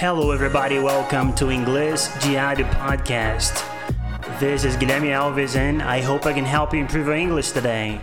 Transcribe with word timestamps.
Hello, 0.00 0.32
everybody. 0.32 0.78
Welcome 0.78 1.34
to 1.34 1.50
English 1.50 2.08
Diário 2.24 2.64
Podcast. 2.70 3.62
This 4.38 4.64
is 4.64 4.74
Guilherme 4.74 5.12
Alves, 5.12 5.56
and 5.56 5.82
I 5.82 6.00
hope 6.00 6.24
I 6.24 6.32
can 6.32 6.46
help 6.46 6.72
you 6.72 6.80
improve 6.80 7.06
your 7.06 7.16
English 7.16 7.52
today. 7.52 8.00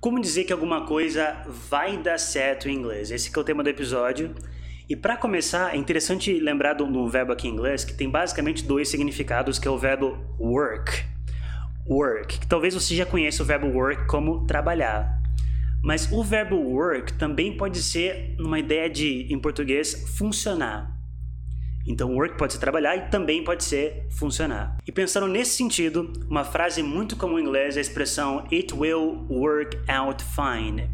Como 0.00 0.20
dizer 0.20 0.44
que 0.44 0.52
alguma 0.52 0.86
coisa 0.86 1.42
vai 1.68 1.96
dar 1.96 2.16
certo 2.18 2.68
em 2.68 2.76
inglês? 2.76 3.10
Esse 3.10 3.36
é 3.36 3.40
o 3.40 3.42
tema 3.42 3.64
do 3.64 3.68
episódio. 3.68 4.32
E 4.88 4.94
para 4.94 5.16
começar, 5.16 5.74
é 5.74 5.76
interessante 5.76 6.38
lembrar 6.38 6.74
do, 6.74 6.86
do 6.86 7.08
verbo 7.08 7.32
aqui 7.32 7.48
em 7.48 7.50
inglês 7.50 7.84
que 7.84 7.92
tem 7.92 8.08
basicamente 8.08 8.62
dois 8.62 8.88
significados, 8.88 9.58
que 9.58 9.66
é 9.66 9.70
o 9.72 9.76
verbo 9.76 10.16
work. 10.38 10.92
Work, 11.88 12.38
que 12.38 12.46
talvez 12.46 12.72
você 12.72 12.94
já 12.94 13.04
conheça 13.04 13.42
o 13.42 13.46
verbo 13.46 13.66
work 13.66 14.06
como 14.06 14.46
trabalhar. 14.46 15.23
Mas 15.84 16.10
o 16.10 16.24
verbo 16.24 16.56
work 16.56 17.12
também 17.12 17.54
pode 17.58 17.82
ser 17.82 18.34
uma 18.40 18.58
ideia 18.58 18.88
de, 18.88 19.30
em 19.30 19.38
português, 19.38 20.16
funcionar. 20.16 20.98
Então, 21.86 22.14
work 22.14 22.38
pode 22.38 22.54
ser 22.54 22.58
trabalhar 22.58 22.96
e 22.96 23.10
também 23.10 23.44
pode 23.44 23.62
ser 23.62 24.06
funcionar. 24.10 24.78
E 24.86 24.90
pensando 24.90 25.28
nesse 25.28 25.58
sentido, 25.58 26.10
uma 26.26 26.42
frase 26.42 26.82
muito 26.82 27.14
comum 27.16 27.38
em 27.38 27.42
inglês 27.42 27.76
é 27.76 27.80
a 27.80 27.82
expressão 27.82 28.46
It 28.50 28.74
will 28.74 29.26
work 29.28 29.78
out 29.86 30.24
fine. 30.24 30.88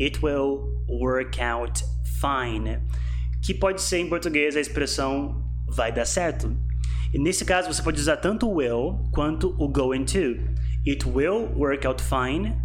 It 0.00 0.18
will 0.24 0.82
work 0.88 1.38
out 1.38 1.84
fine. 2.18 2.80
Que 3.44 3.52
pode 3.52 3.82
ser 3.82 3.98
em 3.98 4.08
português 4.08 4.56
a 4.56 4.60
expressão 4.60 5.44
vai 5.68 5.92
dar 5.92 6.06
certo. 6.06 6.56
E 7.12 7.18
nesse 7.18 7.44
caso 7.44 7.70
você 7.70 7.82
pode 7.82 8.00
usar 8.00 8.16
tanto 8.16 8.48
o 8.48 8.54
will 8.54 9.04
quanto 9.12 9.54
o 9.58 9.68
going 9.68 10.06
to. 10.06 10.40
It 10.88 11.06
will 11.06 11.52
work 11.54 11.86
out 11.86 12.02
fine 12.02 12.56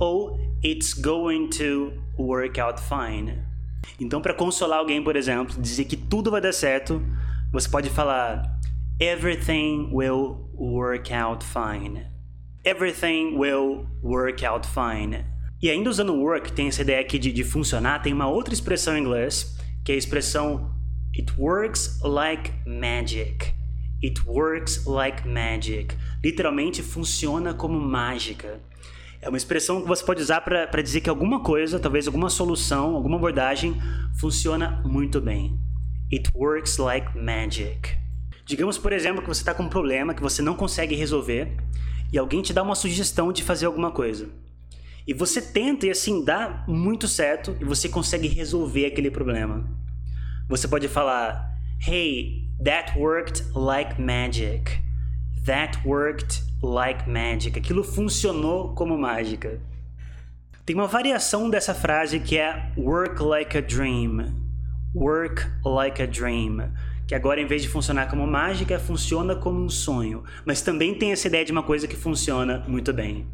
ou 0.00 0.51
it's 0.64 0.94
going 0.94 1.48
to 1.48 1.92
work 2.16 2.60
out 2.60 2.80
fine. 2.80 3.38
Então, 4.00 4.20
para 4.20 4.34
consolar 4.34 4.78
alguém, 4.78 5.02
por 5.02 5.16
exemplo, 5.16 5.60
dizer 5.60 5.84
que 5.84 5.96
tudo 5.96 6.30
vai 6.30 6.40
dar 6.40 6.52
certo, 6.52 7.02
você 7.52 7.68
pode 7.68 7.90
falar 7.90 8.60
everything 9.00 9.90
will 9.92 10.48
work 10.54 11.12
out 11.12 11.44
fine. 11.44 12.06
Everything 12.64 13.36
will 13.36 13.86
work 14.02 14.44
out 14.44 14.66
fine. 14.66 15.24
E 15.60 15.68
ainda 15.70 15.90
usando 15.90 16.14
work, 16.14 16.52
tem 16.52 16.68
essa 16.68 16.82
ideia 16.82 17.00
aqui 17.00 17.18
de, 17.18 17.32
de 17.32 17.44
funcionar, 17.44 18.00
tem 18.00 18.12
uma 18.12 18.28
outra 18.28 18.54
expressão 18.54 18.96
em 18.96 19.00
inglês, 19.00 19.56
que 19.84 19.92
é 19.92 19.94
a 19.96 19.98
expressão 19.98 20.72
it 21.16 21.32
works 21.36 22.00
like 22.02 22.52
magic. 22.66 23.52
It 24.02 24.20
works 24.26 24.84
like 24.86 25.26
magic. 25.26 25.96
Literalmente 26.24 26.82
funciona 26.82 27.54
como 27.54 27.80
mágica. 27.80 28.60
É 29.22 29.28
uma 29.28 29.38
expressão 29.38 29.80
que 29.80 29.86
você 29.86 30.04
pode 30.04 30.20
usar 30.20 30.40
para 30.40 30.82
dizer 30.82 31.00
que 31.00 31.08
alguma 31.08 31.44
coisa, 31.44 31.78
talvez 31.78 32.08
alguma 32.08 32.28
solução, 32.28 32.96
alguma 32.96 33.16
abordagem, 33.16 33.80
funciona 34.18 34.82
muito 34.84 35.20
bem. 35.20 35.56
It 36.12 36.28
works 36.34 36.76
like 36.76 37.16
magic. 37.16 37.96
Digamos, 38.44 38.78
por 38.78 38.92
exemplo, 38.92 39.22
que 39.22 39.28
você 39.28 39.42
está 39.42 39.54
com 39.54 39.62
um 39.62 39.68
problema 39.68 40.12
que 40.12 40.20
você 40.20 40.42
não 40.42 40.56
consegue 40.56 40.96
resolver 40.96 41.56
e 42.12 42.18
alguém 42.18 42.42
te 42.42 42.52
dá 42.52 42.64
uma 42.64 42.74
sugestão 42.74 43.32
de 43.32 43.44
fazer 43.44 43.66
alguma 43.66 43.92
coisa. 43.92 44.28
E 45.06 45.14
você 45.14 45.40
tenta 45.40 45.86
e 45.86 45.90
assim 45.90 46.24
dá 46.24 46.64
muito 46.66 47.06
certo 47.06 47.56
e 47.60 47.64
você 47.64 47.88
consegue 47.88 48.26
resolver 48.26 48.86
aquele 48.86 49.10
problema. 49.10 49.64
Você 50.48 50.66
pode 50.66 50.88
falar: 50.88 51.48
Hey, 51.86 52.48
that 52.64 52.98
worked 52.98 53.44
like 53.54 54.02
magic. 54.02 54.81
That 55.44 55.80
worked 55.84 56.40
like 56.62 57.10
magic. 57.10 57.58
Aquilo 57.58 57.82
funcionou 57.82 58.74
como 58.74 58.96
mágica. 58.96 59.60
Tem 60.64 60.76
uma 60.76 60.86
variação 60.86 61.50
dessa 61.50 61.74
frase 61.74 62.20
que 62.20 62.38
é 62.38 62.72
work 62.76 63.20
like 63.20 63.58
a 63.58 63.60
dream. 63.60 64.32
Work 64.94 65.44
like 65.64 66.00
a 66.00 66.06
dream. 66.06 66.72
Que 67.08 67.16
agora, 67.16 67.40
em 67.40 67.46
vez 67.46 67.60
de 67.60 67.68
funcionar 67.68 68.08
como 68.08 68.24
mágica, 68.24 68.78
funciona 68.78 69.34
como 69.34 69.64
um 69.64 69.68
sonho. 69.68 70.22
Mas 70.46 70.62
também 70.62 70.94
tem 70.94 71.10
essa 71.10 71.26
ideia 71.26 71.44
de 71.44 71.50
uma 71.50 71.64
coisa 71.64 71.88
que 71.88 71.96
funciona 71.96 72.62
muito 72.68 72.92
bem. 72.92 73.26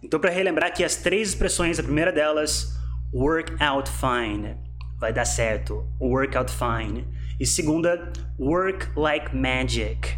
Então, 0.00 0.20
para 0.20 0.30
relembrar 0.30 0.68
aqui 0.68 0.84
as 0.84 0.94
três 0.94 1.30
expressões, 1.30 1.80
a 1.80 1.82
primeira 1.82 2.12
delas, 2.12 2.78
work 3.12 3.52
out 3.60 3.90
fine. 3.90 4.56
Vai 4.96 5.12
dar 5.12 5.24
certo. 5.24 5.84
Work 6.00 6.36
out 6.36 6.52
fine. 6.52 7.04
E 7.40 7.44
segunda, 7.44 8.12
work 8.38 8.88
like 8.96 9.34
magic 9.34 10.15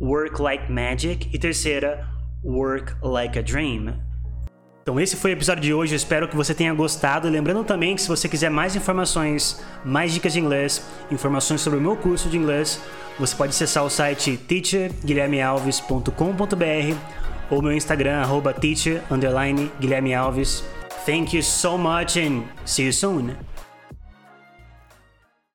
Work 0.00 0.40
Like 0.40 0.72
Magic 0.72 1.28
e 1.32 1.38
terceira, 1.38 2.08
Work 2.42 2.94
Like 3.02 3.38
a 3.38 3.42
Dream. 3.42 3.94
Então 4.82 4.98
esse 4.98 5.14
foi 5.14 5.32
o 5.32 5.34
episódio 5.34 5.62
de 5.62 5.74
hoje, 5.74 5.94
espero 5.94 6.26
que 6.26 6.34
você 6.34 6.54
tenha 6.54 6.72
gostado. 6.72 7.28
Lembrando 7.28 7.62
também 7.64 7.94
que 7.94 8.00
se 8.02 8.08
você 8.08 8.26
quiser 8.28 8.50
mais 8.50 8.74
informações, 8.74 9.62
mais 9.84 10.12
dicas 10.12 10.32
de 10.32 10.40
inglês, 10.40 10.82
informações 11.10 11.60
sobre 11.60 11.78
o 11.78 11.82
meu 11.82 11.96
curso 11.96 12.30
de 12.30 12.38
inglês, 12.38 12.80
você 13.18 13.36
pode 13.36 13.50
acessar 13.50 13.84
o 13.84 13.90
site 13.90 14.36
teacherguilhermealves.com.br 14.36 16.96
ou 17.50 17.60
meu 17.60 17.72
Instagram, 17.72 18.22
arroba 18.22 18.54
teacher, 18.54 19.02
Thank 21.06 21.34
you 21.34 21.42
so 21.42 21.78
much 21.78 22.18
and 22.18 22.44
see 22.64 22.86
you 22.86 22.92
soon! 22.92 23.49